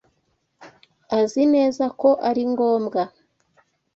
[1.19, 3.01] Azineza ko ari ngombwa?